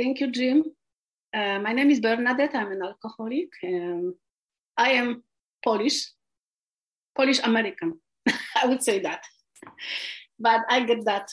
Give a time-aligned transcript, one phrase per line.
[0.00, 0.64] Thank you, Jim.
[1.34, 2.54] Uh, my name is Bernadette.
[2.54, 3.50] I'm an alcoholic.
[3.62, 4.14] Um,
[4.74, 5.22] I am
[5.62, 6.12] Polish,
[7.14, 8.00] Polish American.
[8.56, 9.22] I would say that,
[10.38, 11.28] but I get that.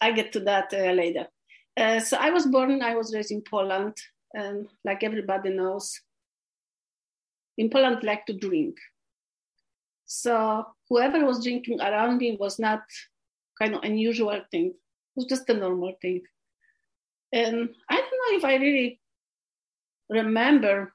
[0.00, 1.28] I get to that uh, later.
[1.76, 2.82] Uh, so I was born.
[2.82, 3.94] I was raised in Poland,
[4.34, 6.00] and like everybody knows,
[7.56, 8.74] in Poland, like to drink.
[10.06, 12.82] So whoever was drinking around me was not
[13.62, 14.66] kind of unusual thing.
[14.66, 16.22] It was just a normal thing.
[17.32, 19.00] And I if I really
[20.08, 20.92] remember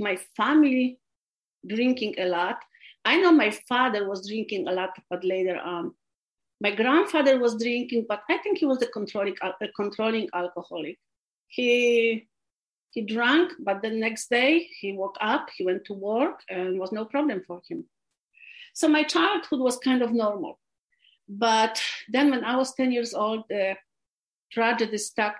[0.00, 0.98] my family
[1.66, 2.58] drinking a lot.
[3.04, 5.94] I know my father was drinking a lot, but later on,
[6.60, 10.98] my grandfather was drinking, but I think he was a controlling, a controlling alcoholic.
[11.48, 12.28] He
[12.90, 16.92] he drank, but the next day he woke up, he went to work, and was
[16.92, 17.84] no problem for him.
[18.72, 20.58] So my childhood was kind of normal.
[21.28, 23.76] But then when I was 10 years old, the
[24.52, 25.36] tragedy struck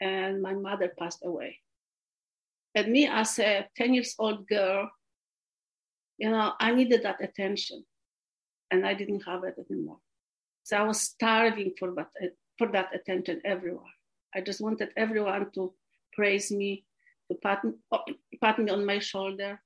[0.00, 1.58] and my mother passed away.
[2.74, 4.90] And me as a 10 years old girl,
[6.18, 7.84] you know, I needed that attention
[8.70, 9.98] and I didn't have it anymore.
[10.64, 12.08] So I was starving for that,
[12.58, 13.92] for that attention everywhere.
[14.34, 15.74] I just wanted everyone to
[16.12, 16.84] praise me,
[17.30, 17.62] to pat,
[18.40, 19.60] pat me on my shoulder.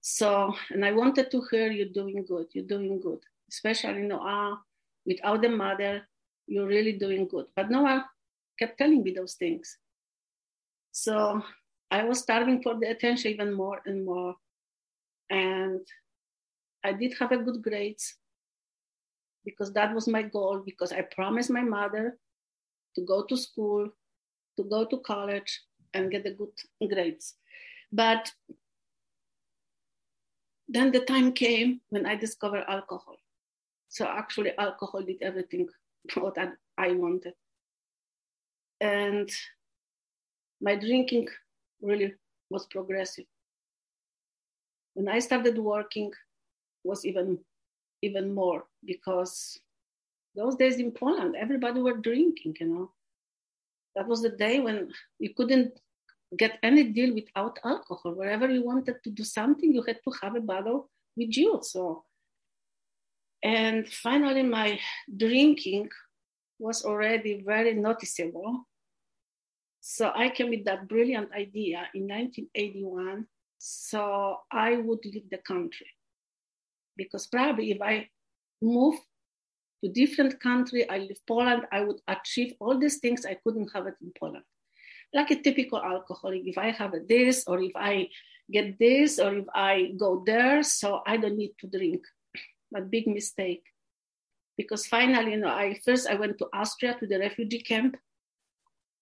[0.00, 4.20] So, and I wanted to hear you're doing good, you're doing good, especially, you know,
[4.22, 4.58] ah,
[5.04, 6.02] without the mother,
[6.50, 7.46] you're really doing good.
[7.54, 8.04] But no one
[8.58, 9.78] kept telling me those things.
[10.90, 11.42] So
[11.90, 14.34] I was starving for the attention even more and more.
[15.30, 15.80] And
[16.82, 18.16] I did have a good grades
[19.44, 22.18] because that was my goal because I promised my mother
[22.96, 23.88] to go to school,
[24.56, 25.62] to go to college
[25.94, 27.34] and get the good grades.
[27.92, 28.32] But
[30.68, 33.18] then the time came when I discovered alcohol.
[33.88, 35.68] So actually alcohol did everything
[36.14, 36.36] what
[36.78, 37.34] I wanted.
[38.80, 39.30] And
[40.60, 41.28] my drinking
[41.80, 42.14] really
[42.48, 43.26] was progressive.
[44.94, 46.12] When I started working,
[46.84, 47.38] was even
[48.02, 49.60] even more because
[50.34, 52.92] those days in Poland, everybody were drinking, you know.
[53.96, 55.78] That was the day when you couldn't
[56.36, 58.12] get any deal without alcohol.
[58.14, 61.58] Wherever you wanted to do something, you had to have a bottle with you.
[61.62, 62.04] So,
[63.42, 64.78] and finally, my
[65.16, 65.88] drinking
[66.58, 68.66] was already very noticeable.
[69.80, 73.26] So I came with that brilliant idea in 1981.
[73.58, 75.86] So I would leave the country
[76.96, 78.08] because probably if I
[78.60, 78.96] move
[79.82, 83.86] to different country, I leave Poland, I would achieve all these things I couldn't have
[83.86, 84.44] it in Poland.
[85.14, 88.08] Like a typical alcoholic, if I have this or if I
[88.52, 92.02] get this or if I go there, so I don't need to drink.
[92.70, 93.64] But big mistake
[94.60, 97.96] because finally, you know, I first I went to Austria to the refugee camp,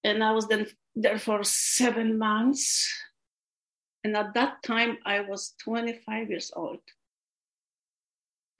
[0.04, 2.88] and I was then there for seven months.
[4.04, 6.78] And at that time, I was 25 years old.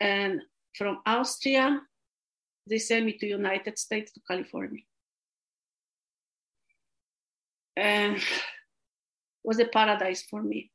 [0.01, 0.43] And
[0.77, 1.81] from Austria,
[2.67, 4.83] they sent me to United States to California.
[7.77, 8.25] And it
[9.45, 10.73] was a paradise for me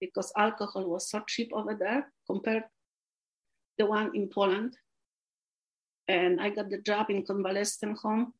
[0.00, 2.64] because alcohol was so cheap over there compared
[3.78, 4.76] the one in Poland
[6.08, 8.34] and I got the job in convalescent home.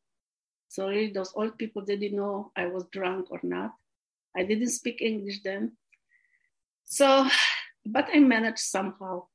[0.67, 3.73] So really, those old people they didn't know I was drunk or not.
[4.35, 5.73] I didn't speak English then.
[6.83, 7.27] So,
[7.85, 9.27] but I managed somehow.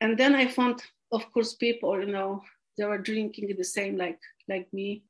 [0.00, 2.42] And then I found, of course, people, you know,
[2.76, 5.04] they were drinking the same like like me.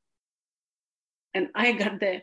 [1.35, 2.23] And I got the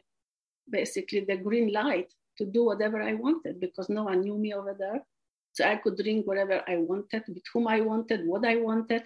[0.69, 4.73] basically the green light to do whatever I wanted because no one knew me over
[4.73, 5.05] there.
[5.53, 9.03] So I could drink whatever I wanted, with whom I wanted, what I wanted.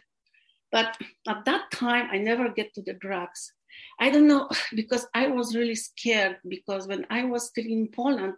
[0.71, 0.97] But
[1.27, 3.53] at that time, I never get to the drugs.
[3.99, 8.35] I don't know, because I was really scared because when I was still in Poland,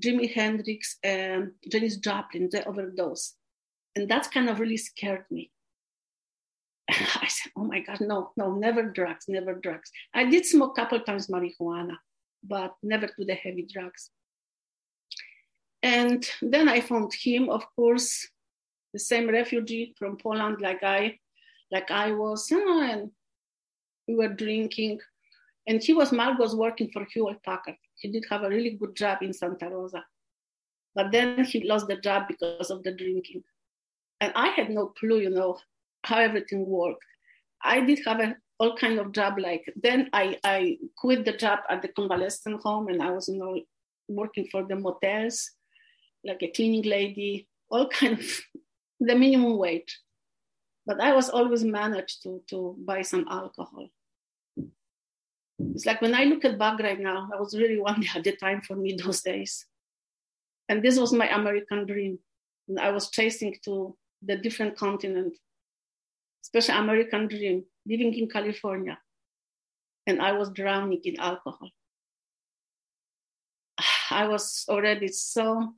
[0.00, 3.36] Jimi Hendrix and Janis Joplin, they overdosed.
[3.94, 5.50] And that kind of really scared me.
[6.90, 9.90] I said, oh my God, no, no, never drugs, never drugs.
[10.14, 11.96] I did smoke a couple times marijuana,
[12.44, 14.10] but never to the heavy drugs.
[15.86, 18.28] And then I found him, of course,
[18.92, 21.18] the same refugee from Poland, like I,
[21.70, 23.12] like I was, and
[24.08, 24.98] we were drinking.
[25.68, 27.76] And he was Margos working for Hewlett Packard.
[28.00, 30.04] He did have a really good job in Santa Rosa,
[30.96, 33.44] but then he lost the job because of the drinking.
[34.20, 35.56] And I had no clue, you know,
[36.02, 37.04] how everything worked.
[37.62, 41.58] I did have a all kind of job like then I, I quit the job
[41.68, 43.60] at the convalescent home and I was you know
[44.08, 45.50] working for the motels
[46.26, 48.40] like a cleaning lady, all kind of
[49.00, 50.00] the minimum wage.
[50.86, 53.88] but I was always managed to, to buy some alcohol.
[55.58, 58.24] It's like when I look at back right now, I was really one day at
[58.24, 59.66] the time for me those days.
[60.68, 62.18] And this was my American dream.
[62.68, 65.36] And I was chasing to the different continent,
[66.44, 68.98] especially American dream, living in California.
[70.06, 71.70] And I was drowning in alcohol.
[74.10, 75.74] I was already so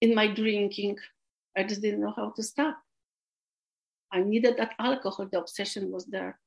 [0.00, 0.96] in my drinking,
[1.56, 2.78] I just didn't know how to stop.
[4.12, 6.38] I needed that alcohol, the obsession was there.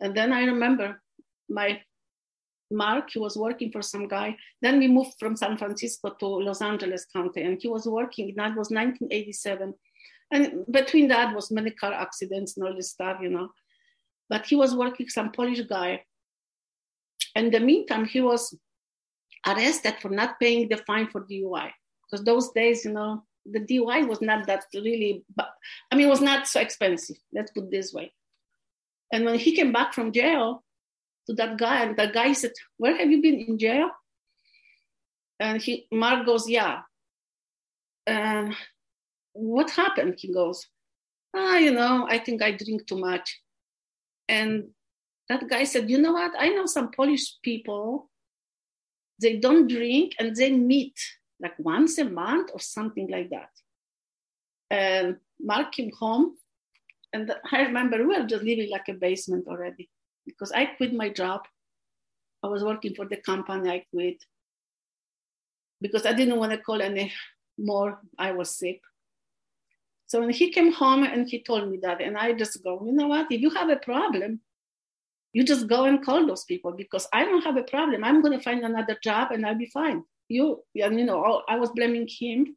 [0.00, 1.00] And then I remember
[1.48, 1.80] my
[2.70, 4.36] Mark, he was working for some guy.
[4.62, 8.34] Then we moved from San Francisco to Los Angeles County, and he was working.
[8.36, 9.74] That was 1987,
[10.32, 13.50] and between that was many car accidents and all this stuff, you know.
[14.28, 16.04] But he was working some Polish guy.
[17.36, 18.56] In the meantime, he was
[19.46, 21.70] arrested for not paying the fine for DUI
[22.10, 25.24] because those days, you know, the DUI was not that really.
[25.38, 27.16] I mean, it was not so expensive.
[27.32, 28.12] Let's put this way.
[29.12, 30.64] And when he came back from jail,
[31.26, 33.90] to that guy, and the guy said, Where have you been in jail?
[35.40, 36.82] And he Mark goes, Yeah.
[39.32, 40.16] What happened?
[40.18, 40.66] He goes,
[41.34, 43.40] Ah, you know, I think I drink too much.
[44.28, 44.68] And
[45.28, 46.32] that guy said, You know what?
[46.38, 48.10] I know some Polish people,
[49.20, 50.98] they don't drink and they meet
[51.44, 53.52] like once a month or something like that.
[54.70, 56.36] And Mark came home,
[57.12, 59.88] and I remember we were just living like a basement already
[60.26, 61.42] because I quit my job.
[62.42, 64.18] I was working for the company, I quit
[65.80, 67.12] because I didn't want to call any
[67.58, 68.00] more.
[68.18, 68.80] I was sick.
[70.06, 72.92] So when he came home and he told me that, and I just go, you
[72.92, 73.30] know what?
[73.30, 74.40] If you have a problem,
[75.34, 78.04] you just go and call those people because I don't have a problem.
[78.04, 80.04] I'm going to find another job and I'll be fine.
[80.28, 82.56] You, and you know, I was blaming him.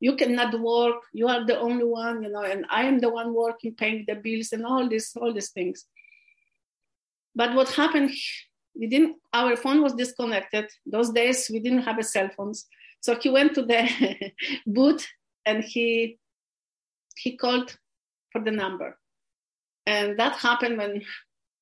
[0.00, 0.96] You cannot work.
[1.12, 4.14] You are the only one, you know, and I am the one working, paying the
[4.14, 5.84] bills and all this, all these things.
[7.34, 8.10] But what happened,
[8.74, 10.70] we didn't, our phone was disconnected.
[10.86, 12.66] Those days we didn't have a cell phones.
[13.00, 14.32] So he went to the
[14.66, 15.06] booth
[15.46, 16.18] and he
[17.16, 17.76] he called
[18.32, 18.98] for the number.
[19.86, 21.02] And that happened when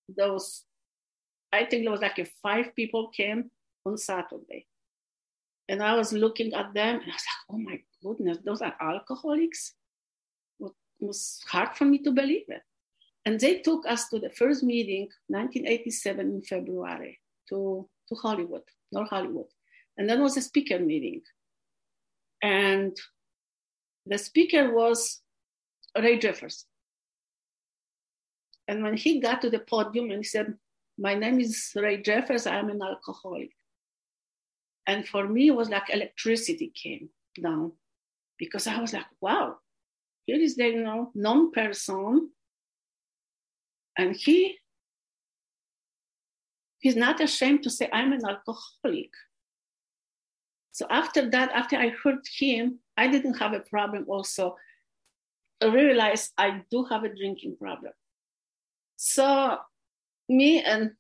[0.09, 0.65] those,
[1.53, 3.51] I think there was like five people came
[3.85, 4.67] on Saturday.
[5.69, 8.75] And I was looking at them and I was like, oh my goodness, those are
[8.81, 9.75] alcoholics?
[10.61, 12.63] It was hard for me to believe it.
[13.25, 17.21] And they took us to the first meeting, 1987 in February,
[17.51, 19.47] to, to Hollywood, North Hollywood.
[19.99, 21.21] And then was a speaker meeting.
[22.43, 22.97] And
[24.07, 25.21] the speaker was
[25.97, 26.65] Ray Jeffers.
[28.67, 30.55] And when he got to the podium and he said,
[30.97, 33.51] My name is Ray Jeffers, I'm an alcoholic.
[34.89, 37.73] And for me, it was like electricity came down
[38.39, 39.59] because I was like, wow,
[40.27, 42.31] here is the you know, non person
[43.99, 44.57] and he
[46.79, 49.11] he's not ashamed to say, I'm an alcoholic.
[50.73, 54.57] So after that, after I heard him, I didn't have a problem also.
[55.61, 57.93] I realized I do have a drinking problem.
[58.97, 59.59] So
[60.29, 60.93] me and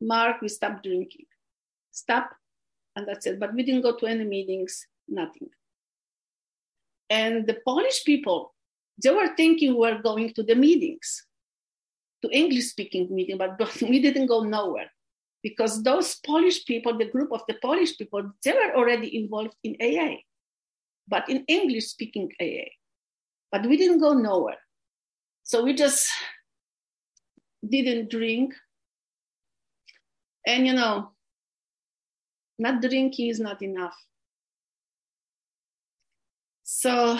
[0.00, 1.26] Mark, we stopped drinking.
[1.90, 2.30] Stop,
[2.96, 3.40] and that's it.
[3.40, 5.48] But we didn't go to any meetings, nothing.
[7.10, 8.54] And the Polish people,
[9.02, 11.26] they were thinking we were going to the meetings
[12.22, 14.90] to English speaking meeting, but we didn't go nowhere
[15.42, 19.76] because those Polish people, the group of the Polish people, they were already involved in
[19.80, 20.16] AA,
[21.06, 22.72] but in English speaking AA.
[23.52, 24.58] But we didn't go nowhere.
[25.42, 26.08] So we just
[27.68, 28.54] didn't drink.
[30.46, 31.13] And you know,
[32.58, 33.96] not drinking is not enough.
[36.62, 37.18] So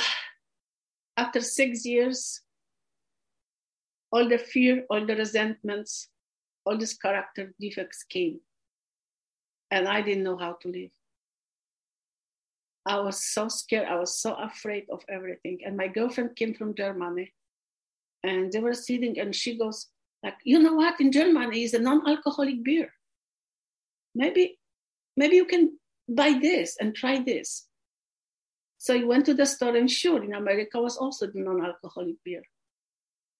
[1.16, 2.40] after six years,
[4.10, 6.08] all the fear, all the resentments,
[6.64, 8.40] all these character defects came.
[9.70, 10.90] And I didn't know how to live.
[12.86, 13.88] I was so scared.
[13.88, 15.60] I was so afraid of everything.
[15.64, 17.32] And my girlfriend came from Germany
[18.22, 19.88] and they were sitting and she goes,
[20.22, 21.00] like, you know what?
[21.00, 22.92] In Germany is a non-alcoholic beer.
[24.14, 24.58] Maybe,
[25.16, 25.78] maybe you can
[26.08, 27.66] buy this and try this.
[28.78, 32.42] So I went to the store and sure, in America was also the non-alcoholic beer.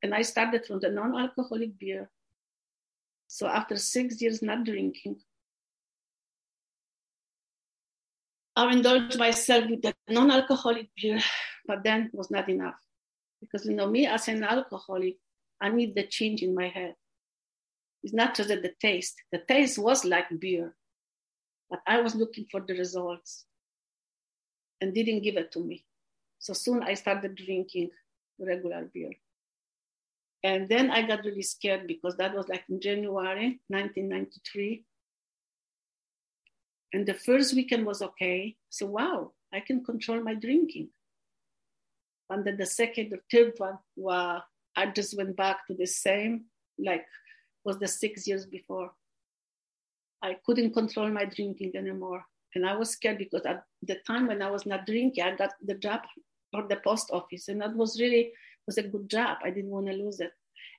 [0.02, 2.10] And I started from the non alcoholic beer.
[3.26, 5.16] So after six years not drinking,
[8.56, 11.20] I indulged myself with the non alcoholic beer,
[11.66, 12.76] but then was not enough.
[13.40, 15.16] Because, you know, me as an alcoholic,
[15.60, 16.94] I need the change in my head.
[18.02, 19.16] It's not just the taste.
[19.32, 20.74] The taste was like beer,
[21.70, 23.44] but I was looking for the results
[24.80, 25.84] and didn't give it to me.
[26.38, 27.90] So soon I started drinking
[28.38, 29.12] regular beer.
[30.42, 34.84] And then I got really scared because that was like in January 1993.
[36.92, 38.56] And the first weekend was okay.
[38.68, 40.90] So, wow, I can control my drinking.
[42.28, 44.42] And then the second or third one, wow,
[44.76, 46.44] I just went back to the same,
[46.78, 47.06] like
[47.64, 48.92] was the six years before.
[50.24, 52.24] I couldn't control my drinking anymore.
[52.54, 55.50] And I was scared because at the time when I was not drinking, I got
[55.62, 56.00] the job
[56.54, 57.48] or the post office.
[57.48, 58.32] And that was really
[58.66, 59.38] was a good job.
[59.44, 60.32] I didn't want to lose it.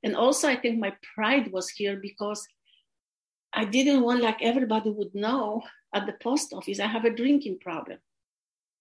[0.03, 2.47] And also I think my pride was here because
[3.53, 5.61] I didn't want like everybody would know
[5.93, 7.99] at the post office I have a drinking problem.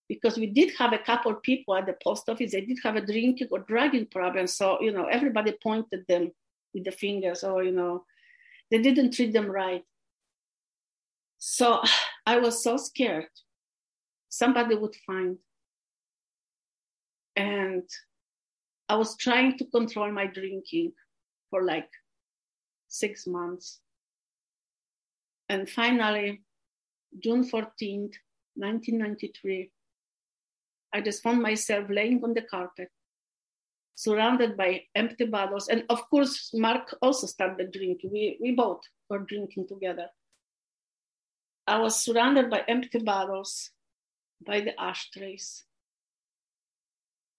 [0.08, 3.04] Because we did have a couple people at the post office, they did have a
[3.04, 4.46] drinking or drugging problem.
[4.46, 6.32] So, you know, everybody pointed them
[6.72, 8.04] with the fingers or, you know,
[8.70, 9.82] they didn't treat them right.
[11.46, 11.82] So
[12.26, 13.28] I was so scared
[14.34, 15.36] somebody would find.
[17.36, 17.88] And
[18.88, 20.92] I was trying to control my drinking
[21.50, 21.90] for like
[22.88, 23.80] six months.
[25.48, 26.42] And finally,
[27.22, 28.14] June 14th,
[28.56, 29.70] 1993,
[30.92, 32.88] I just found myself laying on the carpet,
[33.94, 35.68] surrounded by empty bottles.
[35.68, 38.10] And of course, Mark also started drinking.
[38.12, 40.08] We, we both were drinking together.
[41.66, 43.70] I was surrounded by empty bottles,
[44.44, 45.64] by the ashtrays.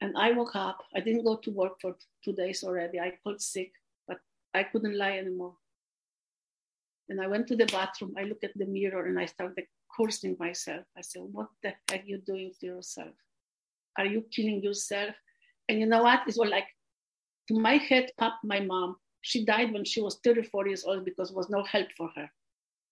[0.01, 0.79] And I woke up.
[0.95, 2.99] I didn't go to work for two days already.
[2.99, 3.71] I called sick,
[4.07, 4.17] but
[4.53, 5.55] I couldn't lie anymore.
[7.07, 8.15] And I went to the bathroom.
[8.17, 9.65] I looked at the mirror and I started
[9.95, 10.85] cursing myself.
[10.97, 13.13] I said, What the heck are you doing to yourself?
[13.97, 15.15] Are you killing yourself?
[15.69, 16.21] And you know what?
[16.27, 16.67] It was like
[17.47, 18.97] to my head popped my mom.
[19.21, 22.29] She died when she was 34 years old because there was no help for her.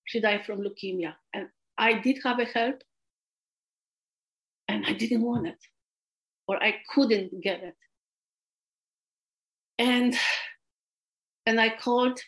[0.06, 1.16] She died from leukemia.
[1.34, 2.84] And I did have a help,
[4.68, 5.58] and I didn't want it,
[6.48, 7.76] or I couldn't get it.
[9.80, 10.16] And
[11.46, 12.20] and I called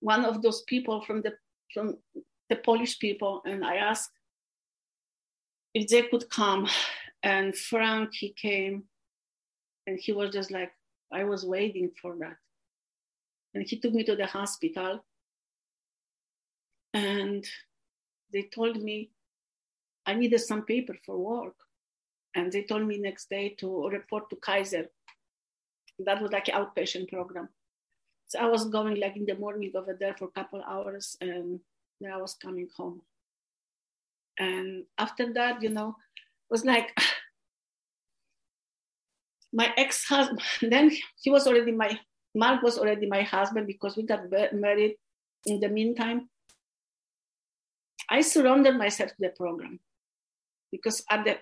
[0.00, 1.32] one of those people from the
[1.72, 1.96] from
[2.48, 4.12] the Polish people, and I asked
[5.74, 6.68] if they could come.
[7.22, 8.84] And Frank, he came,
[9.86, 10.70] and he was just like,
[11.10, 12.36] I was waiting for that.
[13.54, 15.02] And he took me to the hospital,
[16.94, 17.44] and
[18.32, 19.10] they told me
[20.06, 21.56] I needed some paper for work.
[22.34, 24.86] And they told me next day to report to Kaiser.
[26.00, 27.48] That was like an outpatient program.
[28.26, 31.60] So I was going like in the morning over there for a couple hours and
[32.00, 33.02] then I was coming home.
[34.38, 36.98] And after that, you know, it was like
[39.52, 40.90] my ex-husband, then
[41.22, 41.96] he was already my,
[42.34, 44.96] Mark was already my husband because we got married
[45.46, 46.28] in the meantime.
[48.14, 49.80] I surrendered myself to the program
[50.70, 51.38] because at the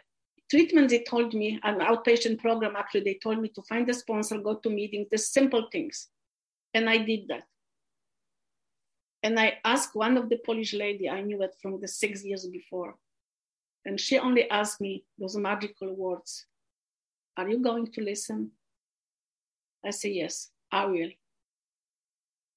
[0.51, 4.39] treatment they told me, an outpatient program actually, they told me to find a sponsor,
[4.39, 6.09] go to meetings, the simple things.
[6.73, 7.45] And I did that.
[9.23, 12.47] And I asked one of the Polish lady, I knew it from the six years
[12.47, 12.95] before.
[13.85, 16.47] And she only asked me those magical words.
[17.37, 18.53] Are you going to listen?
[19.85, 21.11] I say, yes, I will.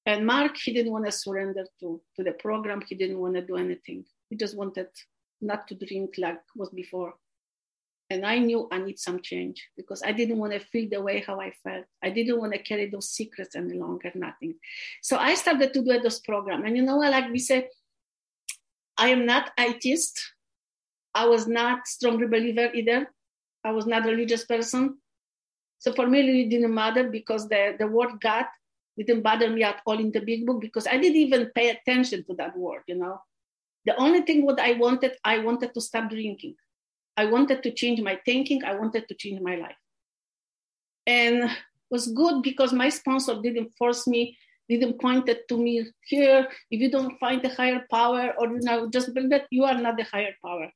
[0.05, 2.81] And Mark, he didn't want to surrender to, to the program.
[2.87, 4.05] He didn't want to do anything.
[4.29, 4.87] He just wanted
[5.41, 7.15] not to drink like was before.
[8.11, 11.23] And I knew I need some change because I didn't want to feel the way
[11.25, 11.85] how I felt.
[12.03, 14.55] I didn't want to carry those secrets any longer, nothing.
[15.01, 16.65] So I started to do those program.
[16.65, 17.67] And you know what, like we said,
[18.95, 20.21] I am not atheist.
[21.15, 23.09] I was not strong believer either.
[23.63, 24.99] I was not a religious person.
[25.79, 28.45] So for me, it didn't matter because the, the word God
[28.97, 32.23] didn't bother me at all in the big book because I didn't even pay attention
[32.25, 33.21] to that word, you know.
[33.85, 36.55] The only thing what I wanted, I wanted to stop drinking.
[37.17, 38.63] I wanted to change my thinking.
[38.63, 39.75] I wanted to change my life.
[41.05, 41.49] And
[41.89, 44.37] was good because my sponsor didn't force me,
[44.67, 46.47] didn't point it to me here.
[46.71, 49.79] If you don't find the higher power, or you know, just believe that you are
[49.79, 50.71] not the higher power,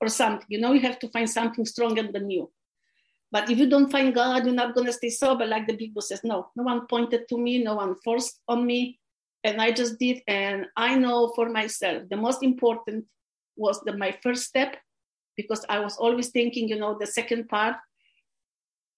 [0.00, 0.46] or something.
[0.48, 2.50] You know, you have to find something stronger than you.
[3.32, 6.02] But if you don't find God, you're not going to stay sober, like the Bible
[6.02, 6.20] says.
[6.24, 8.98] No, no one pointed to me, no one forced on me.
[9.44, 10.22] And I just did.
[10.26, 13.04] And I know for myself, the most important
[13.56, 14.76] was the, my first step,
[15.36, 17.76] because I was always thinking, you know, the second part,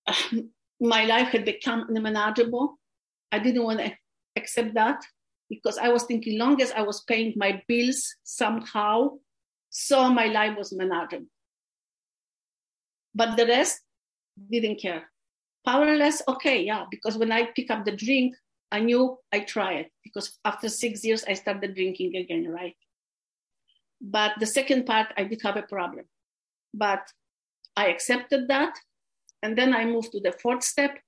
[0.80, 2.78] my life had become unmanageable.
[3.30, 3.92] I didn't want to
[4.36, 5.02] accept that
[5.48, 9.18] because I was thinking, long as I was paying my bills somehow,
[9.68, 11.26] so my life was manageable.
[13.14, 13.80] But the rest,
[14.50, 15.10] didn't care.
[15.64, 18.34] Powerless, okay, yeah, because when I pick up the drink,
[18.72, 22.76] I knew I it because after six years I started drinking again, right?
[24.00, 26.06] But the second part, I did have a problem.
[26.74, 27.02] But
[27.76, 28.74] I accepted that.
[29.42, 30.98] And then I moved to the fourth step.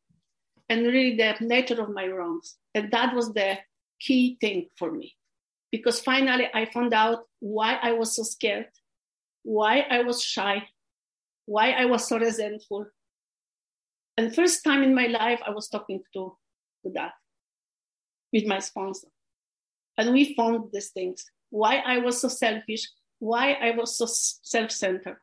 [0.68, 2.56] and really the nature of my wrongs.
[2.74, 3.58] And that was the
[4.00, 5.14] key thing for me.
[5.70, 8.68] Because finally I found out why I was so scared,
[9.42, 10.68] why I was shy,
[11.46, 12.86] why I was so resentful.
[14.16, 16.36] And first time in my life I was talking to,
[16.84, 17.12] to that
[18.32, 19.08] with my sponsor.
[19.96, 21.24] And we found these things.
[21.50, 25.18] Why I was so selfish, why I was so self-centered.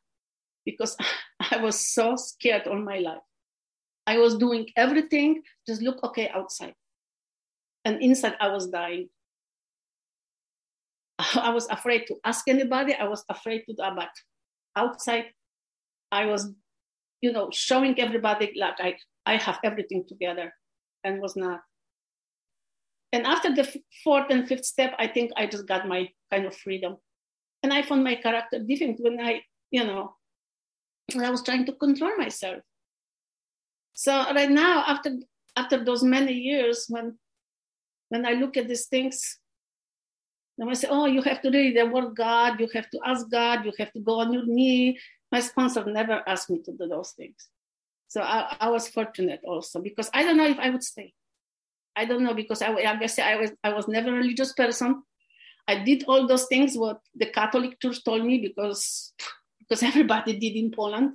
[0.65, 0.95] Because
[1.51, 3.21] I was so scared all my life.
[4.07, 6.73] I was doing everything, just look okay outside.
[7.85, 9.09] And inside, I was dying.
[11.35, 12.93] I was afraid to ask anybody.
[12.93, 14.09] I was afraid to do but
[14.75, 15.25] outside,
[16.11, 16.51] I was,
[17.21, 20.53] you know, showing everybody like I, I have everything together
[21.03, 21.61] and was not.
[23.13, 23.67] And after the
[24.03, 26.97] fourth and fifth step, I think I just got my kind of freedom.
[27.61, 30.15] And I found my character different when I, you know,
[31.19, 32.63] I was trying to control myself.
[33.93, 35.11] So right now, after
[35.57, 37.17] after those many years, when
[38.09, 39.37] when I look at these things,
[40.57, 42.59] then I say, "Oh, you have to read the word God.
[42.59, 43.65] You have to ask God.
[43.65, 44.97] You have to go on your knee."
[45.31, 47.47] My sponsor never asked me to do those things,
[48.07, 51.13] so I, I was fortunate also because I don't know if I would stay.
[51.95, 55.03] I don't know because I, I guess I was I was never a religious person.
[55.67, 59.13] I did all those things what the Catholic Church told me because
[59.59, 61.13] because everybody did in Poland.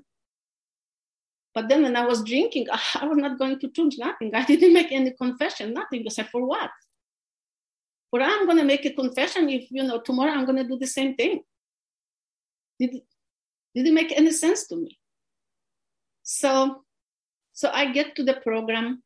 [1.57, 4.35] But then when I was drinking, I was not going to church, nothing.
[4.35, 6.05] I didn't make any confession, nothing.
[6.07, 6.71] I said, for what?
[8.11, 11.15] For I'm to make a confession if, you know, tomorrow I'm to do the same
[11.17, 11.41] thing.
[12.79, 13.01] Did,
[13.76, 14.99] did it make any sense to me?
[16.23, 16.83] So,
[17.52, 19.02] so I get to the program,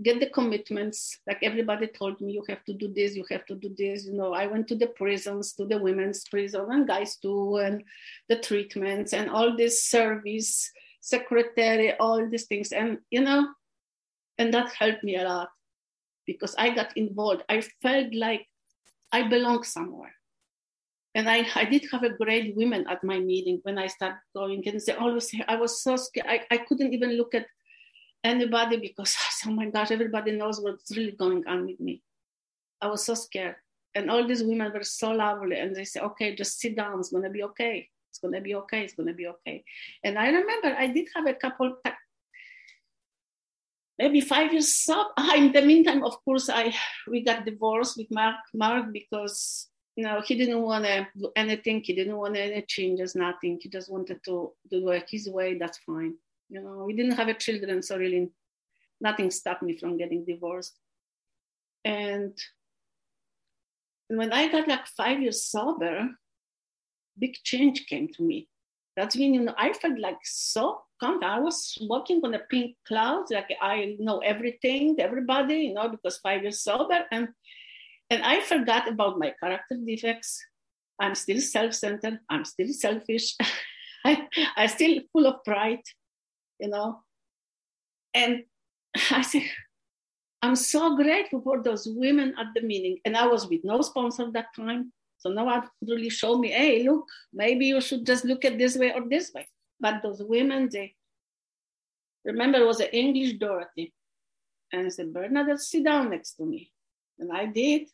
[0.00, 1.18] get the commitments.
[1.26, 4.06] Like everybody told me, you have to do this, you have to do this.
[4.06, 7.82] You know, I went to the prisons, to the women's prison and guys too, and
[8.28, 12.70] the treatments and all this service secretary, all these things.
[12.70, 13.48] And, you know,
[14.38, 15.48] and that helped me a lot
[16.26, 17.42] because I got involved.
[17.48, 18.46] I felt like
[19.10, 20.14] I belong somewhere.
[21.14, 24.66] And I, I did have a great women at my meeting when I started going
[24.66, 26.26] and they always say, I was so scared.
[26.28, 27.46] I, I couldn't even look at
[28.24, 32.02] anybody because, oh my gosh, everybody knows what's really going on with me.
[32.80, 33.56] I was so scared.
[33.94, 35.56] And all these women were so lovely.
[35.58, 36.98] And they say, okay, just sit down.
[36.98, 37.88] It's going to be okay.
[38.10, 38.82] It's going to be okay.
[38.82, 39.64] It's going to be okay.
[40.02, 41.76] And I remember I did have a couple,
[43.98, 45.12] maybe five years up.
[45.36, 46.74] In the meantime, of course, I
[47.08, 49.68] we got divorced with Mark, Mark because
[50.02, 51.80] know he didn't want to do anything.
[51.82, 53.58] He didn't want any changes, nothing.
[53.62, 55.56] He just wanted to do work his way.
[55.56, 56.14] That's fine.
[56.48, 58.30] You know, we didn't have a children, so really
[59.00, 60.78] nothing stopped me from getting divorced.
[61.84, 62.36] And
[64.08, 66.08] when I got like five years sober,
[67.18, 68.48] big change came to me.
[68.96, 71.32] That's when you know I felt like so confident.
[71.32, 76.18] I was walking on a pink cloud, like I know everything, everybody, you know, because
[76.18, 77.28] five years sober, and
[78.14, 80.40] and I forgot about my character defects.
[81.00, 82.20] I'm still self-centered.
[82.30, 83.34] I'm still selfish.
[84.04, 85.82] I I still full of pride,
[86.60, 87.02] you know.
[88.14, 88.44] And
[89.10, 89.42] I said,
[90.42, 92.98] I'm so grateful for those women at the meeting.
[93.04, 94.92] And I was with no sponsor that time.
[95.18, 98.76] So no one really showed me, hey, look, maybe you should just look at this
[98.76, 99.48] way or this way.
[99.80, 100.94] But those women, they
[102.24, 103.92] remember it was an English Dorothy.
[104.72, 106.70] And I said, Bernadette, sit down next to me.
[107.18, 107.88] And I did.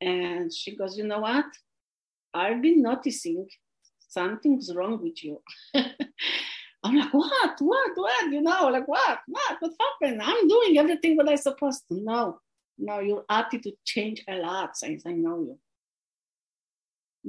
[0.00, 1.46] And she goes, you know what?
[2.34, 3.46] I've been noticing
[3.98, 5.40] something's wrong with you.
[5.74, 7.56] I'm like, what?
[7.58, 7.90] What?
[7.94, 8.32] What?
[8.32, 9.18] You know, like what?
[9.26, 9.56] What?
[9.60, 10.22] What happened?
[10.22, 12.00] I'm doing everything what I'm supposed to.
[12.00, 12.40] No,
[12.78, 15.58] no, your attitude changed a lot since I know you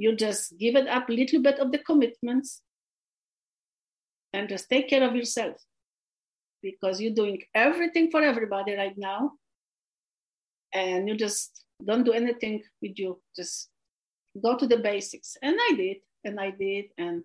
[0.00, 2.62] you just give it up a little bit of the commitments
[4.32, 5.56] and just take care of yourself
[6.62, 9.32] because you're doing everything for everybody right now
[10.72, 13.70] and you just don't do anything with you just
[14.42, 17.22] go to the basics and i did and i did and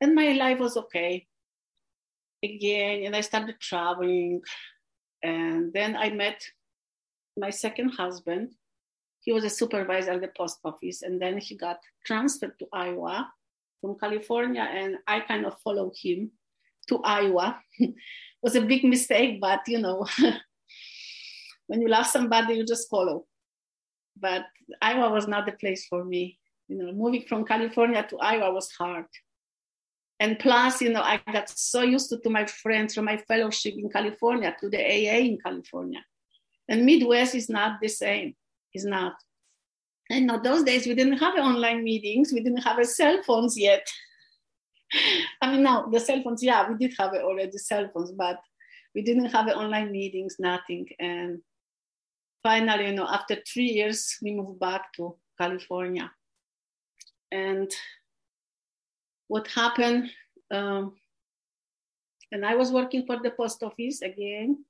[0.00, 1.26] and my life was okay
[2.42, 4.40] again and i started traveling
[5.22, 6.42] and then i met
[7.36, 8.50] my second husband
[9.24, 13.32] he was a supervisor at the post office and then he got transferred to Iowa
[13.80, 16.30] from California and I kind of followed him
[16.88, 17.58] to Iowa.
[17.78, 17.94] it
[18.42, 20.06] was a big mistake, but you know,
[21.66, 23.24] when you love somebody, you just follow.
[24.16, 24.44] But
[24.80, 26.38] Iowa was not the place for me.
[26.68, 29.06] You know, moving from California to Iowa was hard.
[30.20, 33.74] And plus, you know, I got so used to, to my friends from my fellowship
[33.76, 36.00] in California, to the AA in California.
[36.68, 38.34] And Midwest is not the same
[38.74, 39.14] is not.
[40.10, 43.86] And now those days we didn't have online meetings, we didn't have cell phones yet.
[45.40, 48.38] I mean, now the cell phones, yeah, we did have already cell phones, but
[48.94, 50.88] we didn't have online meetings, nothing.
[50.98, 51.40] And
[52.44, 56.12] finally, you know, after three years, we moved back to California.
[57.32, 57.72] And
[59.26, 60.10] what happened,
[60.52, 60.94] um,
[62.30, 64.64] and I was working for the post office again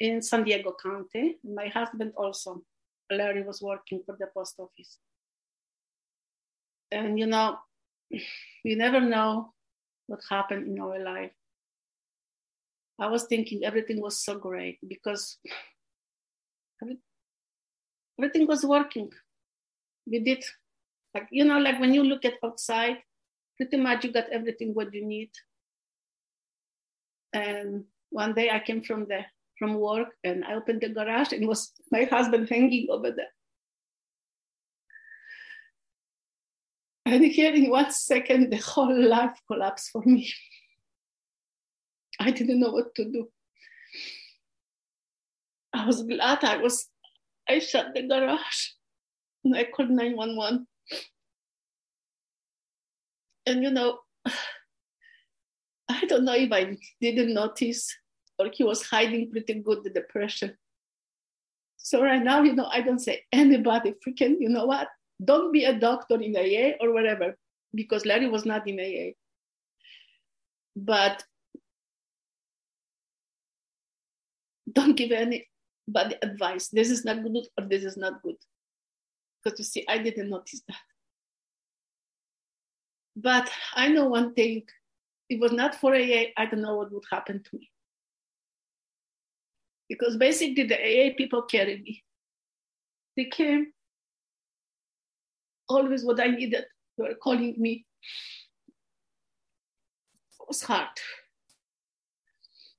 [0.00, 1.36] in San Diego County.
[1.44, 2.62] My husband also,
[3.10, 4.98] Larry, was working for the post office.
[6.90, 7.58] And you know,
[8.64, 9.52] you never know
[10.08, 11.32] what happened in our life.
[12.98, 15.38] I was thinking everything was so great because
[18.18, 19.10] everything was working.
[20.06, 20.44] We did,
[21.14, 22.98] like, you know, like when you look at outside,
[23.56, 25.30] pretty much you got everything what you need.
[27.32, 29.24] And one day I came from the
[29.58, 33.32] from work and I opened the garage and was my husband hanging over there.
[37.04, 40.30] And here in one second, the whole life collapsed for me.
[42.20, 43.28] I didn't know what to do.
[45.72, 46.88] I was glad I was,
[47.48, 48.70] I shut the garage
[49.44, 50.66] and I called 911.
[53.46, 53.98] And you know,
[55.88, 57.94] I don't know if I didn't notice
[58.38, 60.56] or he was hiding pretty good the depression.
[61.76, 64.88] So right now, you know, I don't say anybody freaking, you know what?
[65.24, 67.36] Don't be a doctor in AA or whatever,
[67.74, 69.12] because Larry was not in AA.
[70.76, 71.24] But
[74.70, 75.10] don't give
[75.88, 76.68] anybody advice.
[76.68, 78.36] This is not good or this is not good.
[79.42, 80.76] Because you see, I didn't notice that.
[83.16, 84.62] But I know one thing.
[85.28, 87.68] It was not for AA, I don't know what would happen to me.
[89.88, 92.02] Because basically the AA people carried me.
[93.16, 93.72] They came
[95.68, 96.64] always what I needed.
[96.96, 97.84] They were calling me.
[100.40, 100.88] It was hard.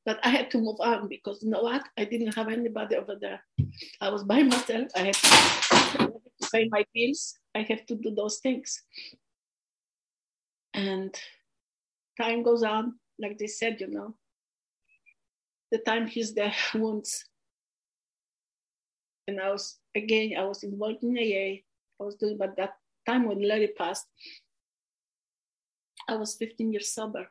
[0.09, 1.87] But I had to move on because you know what?
[1.95, 3.45] I didn't have anybody over there.
[4.01, 4.87] I was by myself.
[4.95, 6.11] I had to
[6.51, 7.37] pay my bills.
[7.53, 8.81] I have to do those things.
[10.73, 11.13] And
[12.19, 14.15] time goes on, like they said, you know.
[15.71, 17.25] The time heals the wounds.
[19.27, 21.61] And I was again, I was involved in AA.
[22.01, 22.73] I was doing, but that
[23.05, 24.07] time when Larry passed,
[26.07, 27.27] I was 15 years sober.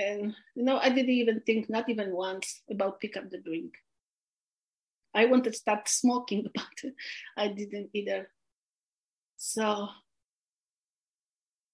[0.00, 3.74] And you know, I didn't even think, not even once, about pick up the drink.
[5.14, 6.92] I wanted to start smoking, but
[7.36, 8.30] I didn't either.
[9.36, 9.88] So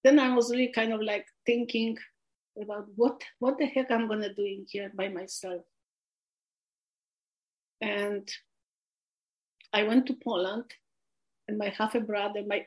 [0.02, 1.98] then I was really kind of like thinking
[2.60, 5.62] about what what the heck I'm gonna do in here by myself.
[7.80, 8.28] And
[9.72, 10.72] I went to Poland
[11.46, 12.66] and my half a brother, my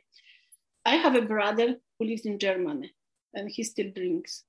[0.86, 2.94] I have a brother who lives in Germany
[3.34, 4.44] and he still drinks.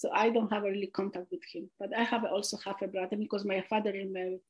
[0.00, 1.68] So I don't have really contact with him.
[1.78, 4.40] But I have also half a brother because my father is married.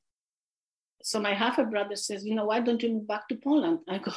[1.03, 3.81] So my half a brother says, you know, why don't you move back to Poland?
[3.89, 4.13] I go,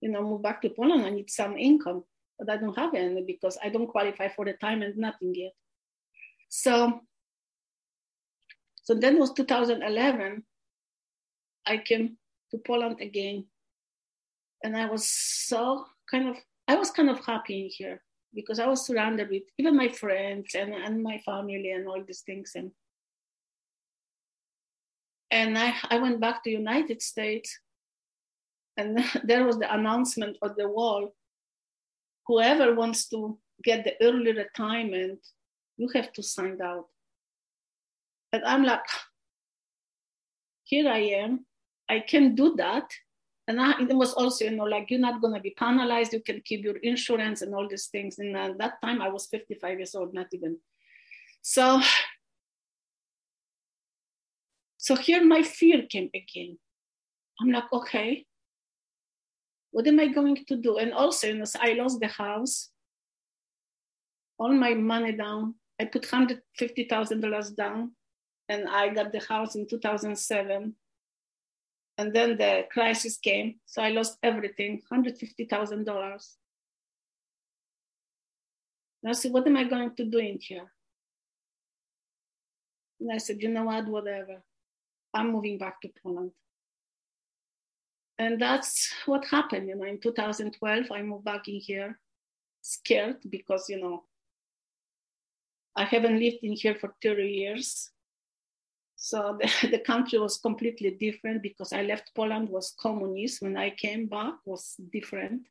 [0.00, 1.04] you know, move back to Poland.
[1.04, 2.04] I need some income,
[2.38, 5.54] but I don't have any because I don't qualify for the time and nothing yet.
[6.50, 7.00] So,
[8.84, 10.44] so then was 2011.
[11.66, 12.16] I came
[12.52, 13.46] to Poland again,
[14.62, 16.36] and I was so kind of,
[16.68, 18.02] I was kind of happy in here
[18.34, 22.20] because I was surrounded with even my friends and, and my family and all these
[22.20, 22.52] things.
[22.54, 22.72] And
[25.30, 27.58] and I, I went back to United States
[28.76, 31.14] and there was the announcement on the wall.
[32.26, 35.20] Whoever wants to get the early retirement,
[35.76, 36.86] you have to sign out.
[38.32, 38.84] And I'm like,
[40.64, 41.46] here I am.
[41.88, 42.90] I can do that
[43.46, 46.12] and I, it was also, you know, like you're not going to be penalized.
[46.12, 48.18] You can keep your insurance and all these things.
[48.18, 50.58] And at that time, I was 55 years old, not even.
[51.42, 51.80] So,
[54.78, 56.58] so here my fear came again.
[57.40, 58.24] I'm like, okay,
[59.72, 60.78] what am I going to do?
[60.78, 62.70] And also, you know, so I lost the house,
[64.38, 65.56] all my money down.
[65.78, 67.90] I put $150,000 down,
[68.48, 70.74] and I got the house in 2007
[71.96, 76.34] and then the crisis came, so I lost everything $150,000.
[79.06, 80.72] I said, What am I going to do in here?
[83.00, 83.86] And I said, You know what?
[83.86, 84.42] Whatever.
[85.12, 86.32] I'm moving back to Poland.
[88.18, 89.68] And that's what happened.
[89.68, 91.98] You know, in 2012, I moved back in here,
[92.62, 94.04] scared because, you know,
[95.76, 97.90] I haven't lived in here for 30 years.
[99.04, 103.42] So the, the country was completely different because I left Poland was communist.
[103.42, 105.42] When I came back was different.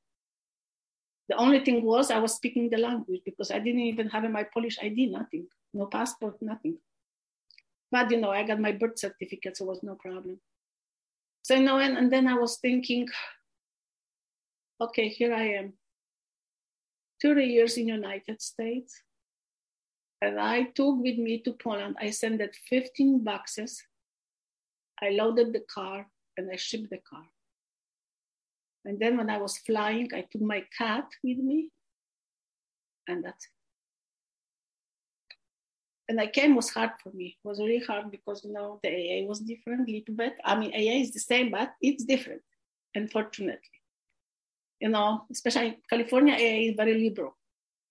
[1.30, 4.44] The only thing was I was speaking the language because I didn't even have my
[4.44, 5.46] Polish ID, nothing.
[5.72, 6.80] no passport, nothing.
[7.92, 10.40] But you know, I got my birth certificate, so it was no problem.
[11.44, 13.08] So you know, and, and then I was thinking,
[14.82, 15.74] okay, here I am.
[17.22, 19.00] 30 years in United States.
[20.24, 21.98] And I took with me to Poland.
[22.00, 23.84] I sent that 15 boxes.
[25.02, 26.08] I loaded the car
[26.38, 27.26] and I shipped the car.
[28.86, 31.70] And then when I was flying, I took my cat with me.
[33.08, 33.52] And that's it
[36.10, 37.38] and I came was hard for me.
[37.44, 40.36] It was really hard because you know the AA was different a little bit.
[40.44, 42.42] I mean AA is the same, but it's different,
[42.94, 43.78] unfortunately.
[44.80, 47.36] You know, especially California AA is very liberal.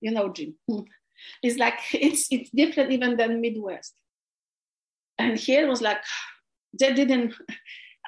[0.01, 0.55] You know, Jim.
[1.43, 3.95] It's like it's it's different even than Midwest.
[5.19, 6.03] And here was like
[6.79, 7.35] they didn't.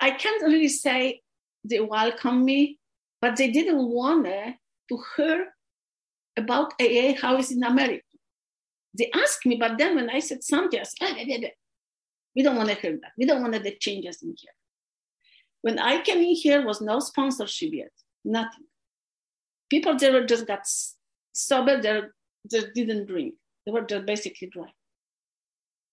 [0.01, 1.21] I can't really say
[1.65, 2.79] they welcome me,
[3.21, 5.55] but they didn't want to hear
[6.37, 8.03] about AA how it's in America
[8.97, 11.49] they asked me, but then when I said something, I said, ah,
[12.35, 13.13] we don't want to hear that.
[13.19, 14.53] We don't want the changes in here.
[15.63, 17.93] When I came in here, was no sponsorship yet,
[18.25, 18.67] nothing.
[19.71, 20.61] People there just got
[21.33, 22.03] sober, they
[22.51, 23.35] just didn't drink.
[23.65, 24.73] They were just basically dry.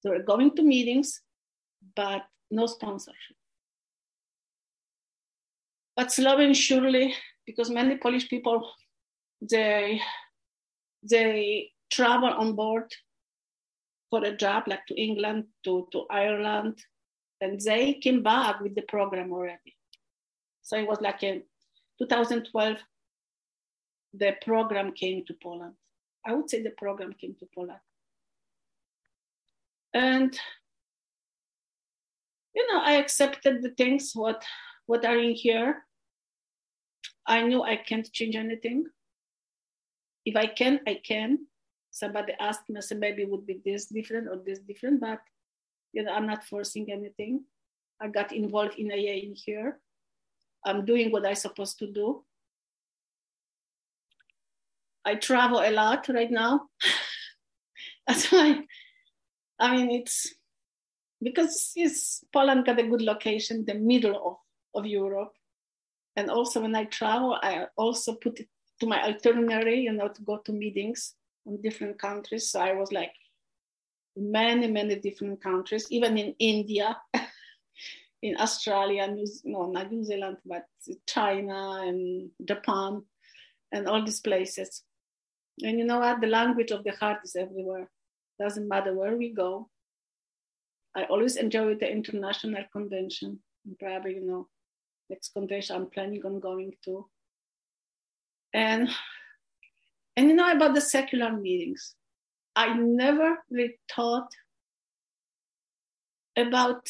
[0.04, 1.22] They were going to meetings,
[1.96, 3.38] but no sponsorship.
[5.96, 7.14] But slowly surely,
[7.46, 8.70] because many Polish people,
[9.42, 10.02] they
[11.10, 12.92] they travel on board
[14.10, 16.78] for a job, like to England, to, to Ireland,
[17.40, 19.76] and they came back with the program already.
[20.62, 21.44] So it was like in
[22.00, 22.78] 2012,
[24.14, 25.74] the program came to Poland.
[26.26, 27.80] I would say the program came to Poland.
[29.94, 30.38] And
[32.54, 34.44] you know, I accepted the things what
[34.86, 35.84] what are in here.
[37.26, 38.86] I knew I can't change anything.
[40.26, 41.40] If I can, I can
[41.92, 45.20] somebody asked me, said, maybe would be this different or this different, but
[45.94, 47.44] you know, I'm not forcing anything.
[48.02, 49.80] I got involved in AA in here.
[50.66, 52.24] I'm doing what I'm supposed to do.
[55.06, 56.68] I travel a lot right now.
[58.08, 58.62] That's why,
[59.60, 60.34] I mean, it's
[61.22, 64.16] because it's Poland got a good location, the middle
[64.74, 65.34] of, of Europe.
[66.16, 70.22] And also when I travel, I also put it to my itinerary, you know, to
[70.24, 72.50] go to meetings in different countries.
[72.52, 73.14] So I was like
[74.16, 76.98] many, many different countries, even in India,
[78.22, 80.66] in Australia, New, no, not New Zealand, but
[81.08, 83.04] China and Japan
[83.72, 84.84] and all these places.
[85.64, 86.22] And you know what?
[86.22, 87.90] The language of the heart is everywhere.
[88.40, 89.70] Doesn't matter where we go.
[90.96, 93.40] I always enjoy the international convention.
[93.80, 94.48] Probably, you know,
[95.10, 97.08] next convention I'm planning on going to.
[98.54, 98.90] And
[100.18, 101.96] and you know about the secular meetings,
[102.56, 104.30] I never really thought
[106.38, 106.86] about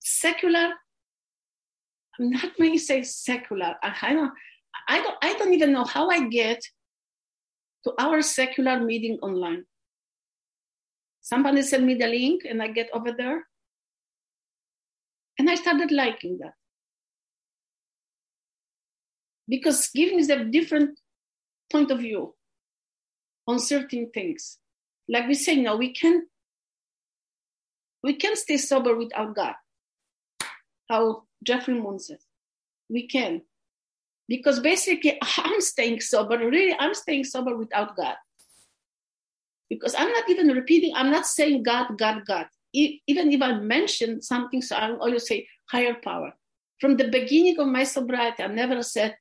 [0.00, 0.72] secular.
[2.18, 3.76] I'm not going say secular.
[3.82, 4.32] I don't,
[4.88, 6.62] I don't, I don't even know how I get
[7.84, 9.64] to our secular meeting online.
[11.20, 13.46] Somebody sent me the link and I get over there.
[15.38, 16.54] And I started liking that
[19.48, 20.98] because giving is a different
[21.70, 22.34] point of view
[23.46, 24.58] on certain things.
[25.08, 26.26] Like we say now, we can
[28.02, 29.54] we can stay sober without God.
[30.88, 32.24] How Jeffrey Moon says.
[32.88, 33.42] We can.
[34.28, 38.16] Because basically I'm staying sober, really I'm staying sober without God.
[39.68, 42.46] Because I'm not even repeating, I'm not saying God, God, God.
[42.72, 46.32] Even if I mention something, so I always say higher power.
[46.80, 49.16] From the beginning of my sobriety, I never said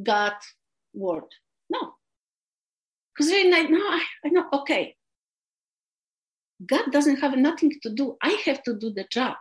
[0.00, 0.34] God
[0.94, 1.24] word.
[1.68, 1.94] No.
[3.12, 4.96] Because then I know, I, I know, okay,
[6.64, 8.16] God doesn't have nothing to do.
[8.22, 9.36] I have to do the job.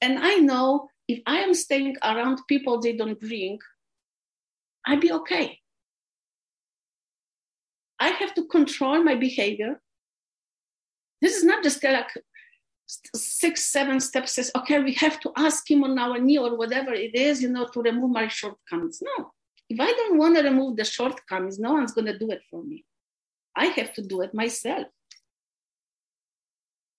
[0.00, 3.62] And I know if I am staying around people they don't drink,
[4.86, 5.58] I'll be okay.
[7.98, 9.80] I have to control my behavior.
[11.20, 12.10] This is not just like
[12.86, 16.92] six, seven steps says, okay, we have to ask him on our knee or whatever
[16.92, 19.02] it is, you know, to remove my shortcomings.
[19.02, 19.32] No.
[19.68, 22.62] If I don't want to remove the shortcomings, no one's going to do it for
[22.62, 22.84] me.
[23.56, 24.86] I have to do it myself.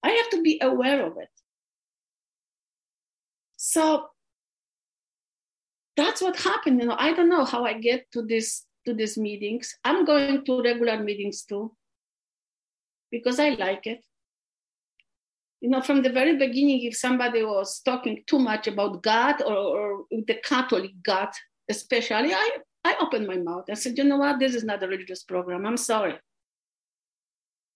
[0.03, 1.29] I have to be aware of it.
[3.73, 4.07] So
[5.95, 6.81] that's what happened.
[6.81, 9.75] You know, I don't know how I get to this to these meetings.
[9.83, 11.75] I'm going to regular meetings too
[13.11, 14.01] because I like it
[15.61, 19.55] you know, from the very beginning, if somebody was talking too much about God or,
[19.55, 21.29] or the Catholic God,
[21.69, 23.65] especially, I, I opened my mouth.
[23.69, 25.65] I said, you know what, this is not a religious program.
[25.65, 26.15] I'm sorry.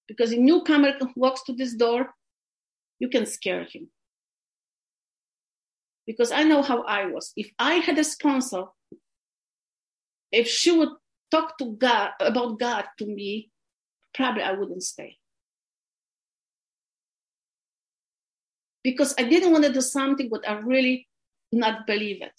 [0.08, 2.10] Because a newcomer walks to this door,
[3.00, 3.90] you can scare him.
[6.06, 7.32] Because I know how I was.
[7.36, 8.66] If I had a sponsor,
[10.32, 10.90] if she would
[11.32, 13.50] talk to God about God to me,
[14.14, 15.18] probably I wouldn't stay.
[18.84, 21.08] Because I didn't want to do something but I really
[21.52, 22.34] not believe it.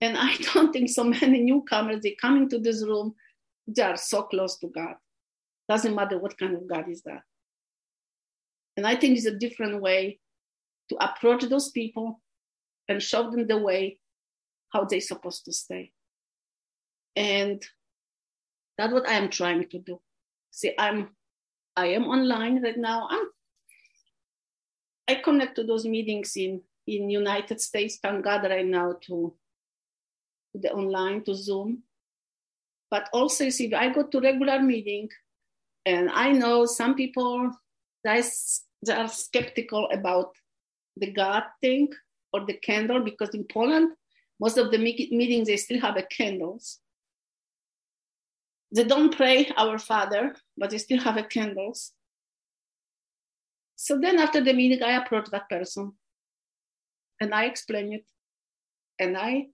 [0.00, 3.14] And I don't think so many newcomers, they come into this room,
[3.66, 4.94] they are so close to God.
[5.68, 7.22] Doesn't matter what kind of God is that.
[8.76, 10.18] And I think it's a different way
[10.88, 12.20] to approach those people
[12.88, 13.98] and show them the way
[14.70, 15.92] how they're supposed to stay.
[17.14, 17.62] And
[18.78, 20.00] that's what I am trying to do.
[20.50, 21.10] See, I'm
[21.76, 23.08] I am online right now.
[23.10, 23.26] I'm
[25.08, 29.34] I connect to those meetings in in United States, thank God right now to,
[30.52, 31.82] to the online to Zoom.
[32.90, 35.08] But also, see, I go to regular meeting,
[35.86, 37.50] and I know some people
[38.04, 38.22] they
[38.92, 40.32] are skeptical about
[40.96, 41.88] the God thing
[42.32, 43.92] or the candle because in Poland,
[44.40, 46.78] most of the meetings they still have a candles.
[48.74, 51.92] They don't pray Our Father, but they still have a candles.
[53.76, 55.92] So then after the meeting, I approach that person
[57.20, 58.04] and I explain it
[58.98, 59.48] and I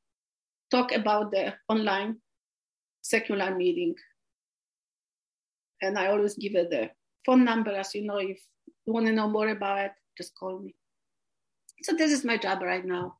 [0.70, 2.18] talk about the online
[3.02, 3.94] secular meeting.
[5.80, 6.90] And I always give it the
[7.24, 8.40] phone number as you know, if
[8.84, 10.74] you want to know more about it, just call me.
[11.82, 13.16] So this is my job right now.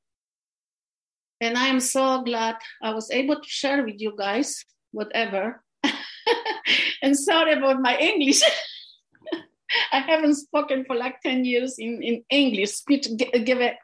[1.41, 5.63] And I am so glad I was able to share with you guys whatever.
[7.03, 8.43] and sorry about my English.
[9.93, 13.77] I haven't spoken for like 10 years in, in English, speech, give it,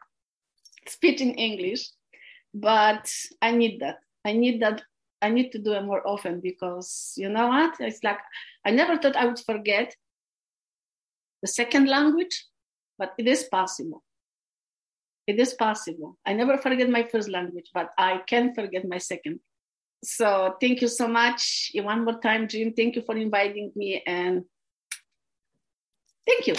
[0.88, 1.88] speak in English,
[2.52, 3.10] but
[3.40, 3.98] I need that.
[4.24, 4.82] I need that.
[5.20, 7.76] I need to do it more often because you know what?
[7.80, 8.18] It's like
[8.64, 9.94] I never thought I would forget
[11.40, 12.44] the second language,
[12.98, 14.02] but it is possible.
[15.26, 16.18] It is possible.
[16.26, 19.40] I never forget my first language, but I can forget my second.
[20.02, 21.72] So thank you so much.
[21.74, 22.74] One more time, Jim.
[22.74, 24.44] Thank you for inviting me and
[26.26, 26.56] thank you.